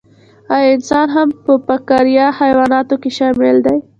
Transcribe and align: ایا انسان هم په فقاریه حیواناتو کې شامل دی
ایا 0.55 0.67
انسان 0.75 1.07
هم 1.15 1.27
په 1.45 1.53
فقاریه 1.67 2.27
حیواناتو 2.39 2.95
کې 3.01 3.09
شامل 3.17 3.55
دی 3.65 3.77